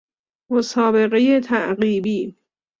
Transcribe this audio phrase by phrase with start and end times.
[0.49, 2.35] مسابقه تعقیبی